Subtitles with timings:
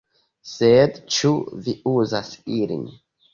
[0.51, 1.31] "Sed ĉu
[1.67, 2.89] vi uzas ilin?"